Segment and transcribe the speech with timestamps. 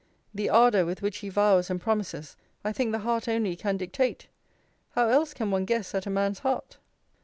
[0.33, 4.29] The ardour with which he vows and promises, I think the heart only can dictate:
[4.93, 6.77] how else can one guess at a man's heart?